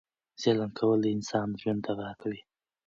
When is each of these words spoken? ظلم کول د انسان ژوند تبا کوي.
ظلم 0.41 0.69
کول 0.77 0.99
د 1.03 1.07
انسان 1.15 1.47
ژوند 1.61 1.81
تبا 1.85 2.09
کوي. 2.21 2.41